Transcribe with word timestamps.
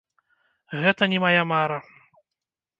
Гэта 0.85 1.03
не 1.13 1.19
мая 1.27 1.43
мара. 1.53 1.79